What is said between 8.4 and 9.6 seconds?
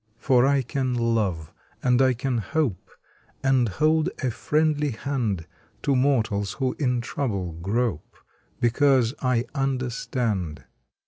Because I